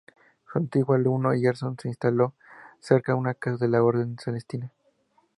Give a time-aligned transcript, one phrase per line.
[0.51, 2.33] Su antiguo alumno Gerson se instaló
[2.79, 4.71] cerca en una casa de la orden celestina.